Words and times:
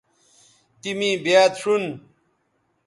تی 0.81 0.91
می 0.99 1.11
بیاد 1.23 1.53
شون 1.61 1.83